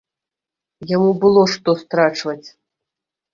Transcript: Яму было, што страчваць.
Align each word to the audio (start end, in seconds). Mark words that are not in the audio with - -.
Яму 0.91 1.09
было, 1.25 1.43
што 1.53 1.69
страчваць. 1.83 2.47